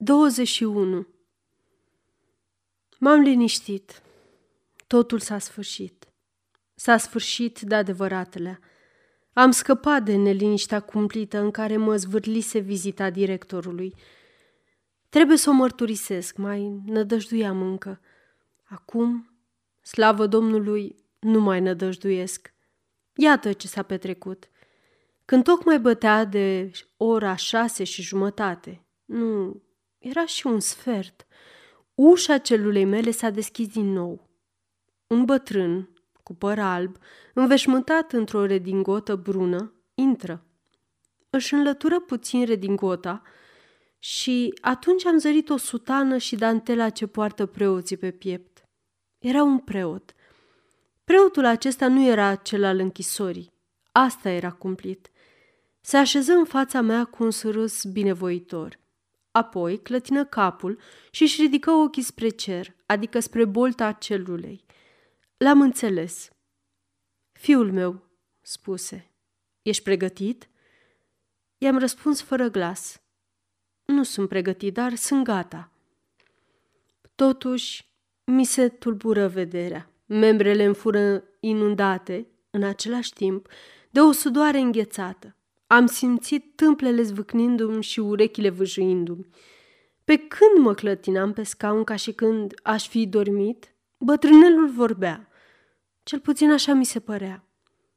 [0.00, 1.06] 21.
[2.98, 4.02] M-am liniștit.
[4.86, 6.08] Totul s-a sfârșit.
[6.74, 8.60] S-a sfârșit de adevăratele.
[9.32, 13.94] Am scăpat de neliniștea cumplită în care mă zvârlise vizita directorului.
[15.08, 18.00] Trebuie să o mărturisesc, mai nădăjduiam încă.
[18.64, 19.30] Acum,
[19.82, 22.54] slavă Domnului, nu mai nădăjduiesc.
[23.14, 24.50] Iată ce s-a petrecut.
[25.24, 29.62] Când tocmai bătea de ora șase și jumătate, nu,
[29.98, 31.26] era și un sfert,
[31.94, 34.28] ușa celulei mele s-a deschis din nou.
[35.06, 35.88] Un bătrân,
[36.22, 36.96] cu păr alb,
[37.34, 40.46] înveșmântat într-o redingotă brună, intră.
[41.30, 43.22] Își înlătură puțin redingota
[43.98, 48.62] și atunci am zărit o sutană și dantela ce poartă preoții pe piept.
[49.18, 50.14] Era un preot.
[51.04, 53.52] Preotul acesta nu era cel al închisorii.
[53.92, 55.10] Asta era cumplit.
[55.80, 58.78] Se așeză în fața mea cu un surâs binevoitor.
[59.30, 60.78] Apoi clătină capul
[61.10, 64.64] și își ridică ochii spre cer, adică spre bolta celulei.
[65.36, 66.30] L-am înțeles.
[67.32, 68.08] Fiul meu,
[68.40, 69.10] spuse,
[69.62, 70.48] ești pregătit?
[71.58, 73.02] I-am răspuns fără glas.
[73.84, 75.72] Nu sunt pregătit, dar sunt gata.
[77.14, 77.88] Totuși,
[78.24, 79.90] mi se tulbură vederea.
[80.06, 83.48] Membrele îmi fură inundate, în același timp,
[83.90, 85.36] de o sudoare înghețată.
[85.70, 89.26] Am simțit tâmplele zvâcnindu-mi și urechile vâjuindu-mi.
[90.04, 95.28] Pe când mă clătinam pe scaun ca și când aș fi dormit, bătrânelul vorbea.
[96.02, 97.48] Cel puțin așa mi se părea.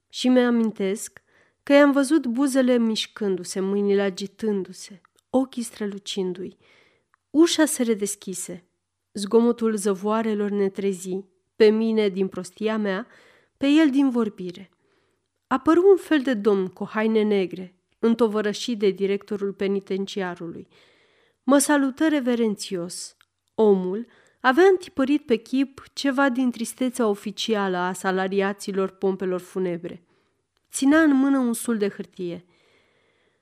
[0.09, 1.21] Și mi-amintesc
[1.63, 6.57] că i-am văzut buzele mișcându-se, mâinile agitându-se, ochii strălucindu-i.
[7.29, 8.65] Ușa se redeschise.
[9.13, 13.07] Zgomotul zăvoarelor ne trezi, pe mine din prostia mea,
[13.57, 14.69] pe el din vorbire–
[15.51, 20.67] apăru un fel de domn cu haine negre, întovărășit de directorul penitenciarului.
[21.43, 23.15] Mă salută reverențios.
[23.55, 24.07] Omul
[24.41, 30.03] avea întipărit pe chip ceva din tristețea oficială a salariaților pompelor funebre.
[30.71, 32.45] Ținea în mână un sul de hârtie.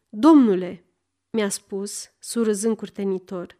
[0.09, 0.85] Domnule,
[1.29, 3.57] mi-a spus, surâzând curtenitor,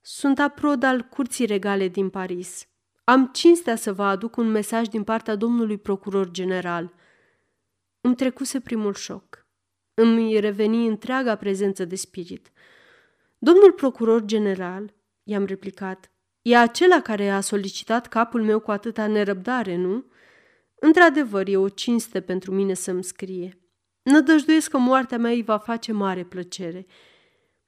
[0.00, 2.66] sunt aprod al curții regale din Paris.
[3.04, 6.92] Am cinstea să vă aduc un mesaj din partea domnului procuror general–
[8.04, 9.46] îmi trecuse primul șoc.
[9.94, 12.52] Îmi reveni întreaga prezență de spirit.
[13.38, 16.10] Domnul procuror general, i-am replicat,
[16.42, 20.04] e acela care a solicitat capul meu cu atâta nerăbdare, nu?
[20.74, 23.58] Într-adevăr, e o cinste pentru mine să-mi scrie.
[24.02, 26.86] Nădăjduiesc că moartea mea îi va face mare plăcere.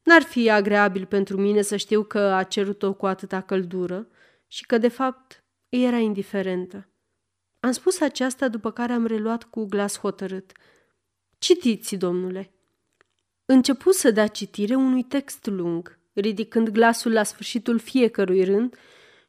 [0.03, 4.09] N-ar fi agreabil pentru mine să știu că a cerut-o cu atâta căldură
[4.47, 6.89] și că, de fapt, era indiferentă.
[7.61, 10.53] Am spus aceasta după care am reluat cu glas hotărât.
[11.39, 12.51] Citiți, domnule.
[13.45, 18.77] Începu să dea citire unui text lung, ridicând glasul la sfârșitul fiecărui rând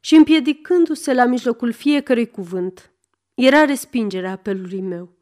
[0.00, 2.90] și împiedicându-se la mijlocul fiecărui cuvânt.
[3.34, 5.16] Era respingerea apelului meu.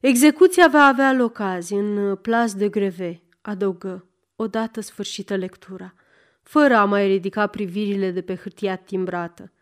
[0.00, 4.06] Execuția va avea loc azi în Place de Greve, adăugă,
[4.36, 5.94] odată sfârșită lectura,
[6.42, 9.52] fără a mai ridica privirile de pe hârtia timbrată.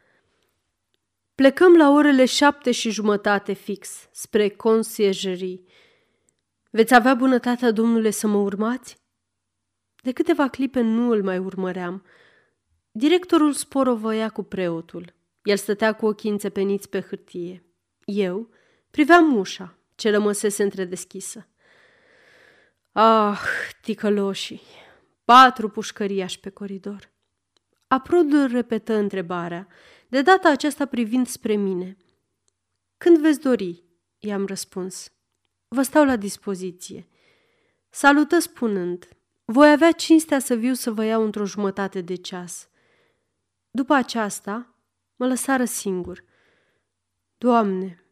[1.41, 5.61] Plecăm la orele șapte și jumătate fix, spre conciergerie.
[6.71, 8.97] Veți avea bunătatea, domnule, să mă urmați?
[10.03, 12.05] De câteva clipe nu îl mai urmăream.
[12.91, 15.15] Directorul sporovăia cu preotul.
[15.43, 17.65] El stătea cu ochii înțepeniți pe hârtie.
[18.05, 18.51] Eu
[18.91, 21.49] priveam ușa, ce rămăsese întredeschisă.
[22.93, 23.41] Ah,
[23.83, 24.62] ticăloșii!
[25.25, 27.09] Patru pușcăriași pe coridor.
[27.93, 29.69] Aprudul repetă întrebarea–
[30.11, 31.97] de data aceasta privind spre mine.
[32.97, 33.84] Când veți dori,
[34.19, 35.12] i-am răspuns.
[35.69, 37.09] Vă stau la dispoziție.
[37.91, 39.09] Salută spunând,
[39.45, 42.69] voi avea cinstea să viu să vă iau într-o jumătate de ceas.
[43.71, 44.75] După aceasta,
[45.17, 46.25] mă lăsară singur.
[47.39, 48.05] Doamne,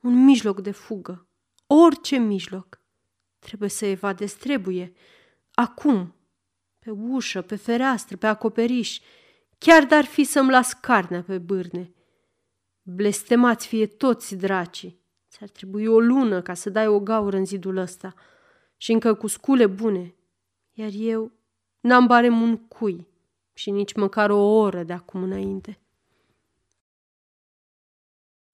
[0.00, 1.28] un mijloc de fugă,
[1.66, 2.80] orice mijloc.
[3.38, 4.92] Trebuie să evadez, trebuie.
[5.54, 6.14] Acum,
[6.78, 9.00] pe ușă, pe fereastră, pe acoperiș,
[9.64, 11.92] chiar dar fi să-mi las carnea pe bârne.
[12.82, 15.00] Blestemați fie toți dracii.
[15.30, 18.14] Ți-ar trebui o lună ca să dai o gaură în zidul ăsta
[18.76, 20.14] și încă cu scule bune.
[20.72, 21.32] Iar eu
[21.80, 23.08] n-am barem un cui
[23.52, 25.81] și nici măcar o oră de acum înainte.